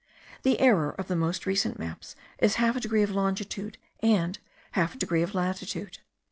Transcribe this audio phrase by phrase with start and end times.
[0.41, 4.39] The error of the most recent maps is half a degree of longitude and
[4.71, 5.99] half a degree of latitude.